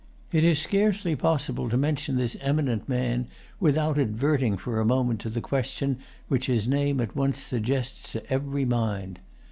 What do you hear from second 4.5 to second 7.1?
for a moment to the question which his name